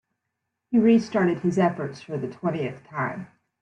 He 0.71 0.79
restarted 0.79 1.41
his 1.41 1.59
efforts 1.59 2.01
for 2.01 2.17
the 2.17 2.27
twentieth 2.27 2.83
time. 2.85 3.27